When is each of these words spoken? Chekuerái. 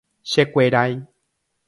Chekuerái. 0.31 0.91